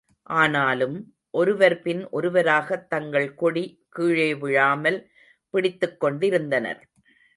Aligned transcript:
ஆனாலும், 0.29 0.95
ஒருவர் 1.29 1.81
பின் 1.81 2.09
ஒருவராகத் 2.09 2.89
தங்கள் 2.89 3.33
கொடி 3.33 3.85
கீழே 3.89 4.33
விழாமல் 4.35 4.99
பிடித்துக் 5.49 5.99
கொண்டிருந்தனர். 5.99 6.81